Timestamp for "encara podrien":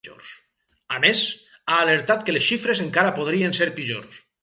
2.89-3.59